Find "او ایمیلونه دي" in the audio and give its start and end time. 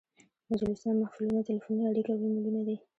2.13-2.75